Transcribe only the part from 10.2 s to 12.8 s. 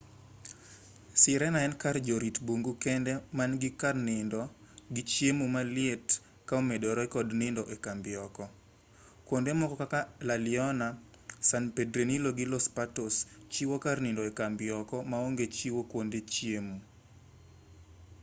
la leona san pedrillo gi los